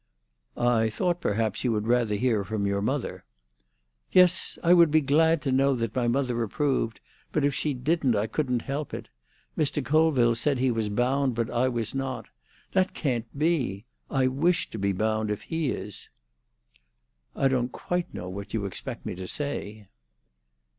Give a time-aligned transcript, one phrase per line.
[0.57, 3.23] "I thought perhaps you would rather hear from your mother—"
[4.11, 6.99] "Yes, I would be glad to know that my mother approved;
[7.31, 9.09] but if she didn't, I couldn't help it.
[9.55, 9.85] Mr.
[9.85, 12.25] Colville said he was bound, but I was not.
[12.73, 13.85] That can't be.
[14.09, 16.09] I wish to be bound, if he is."
[17.35, 19.87] "I don't quite know what you expect me to say."